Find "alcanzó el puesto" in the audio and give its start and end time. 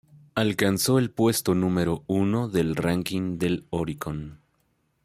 0.33-1.53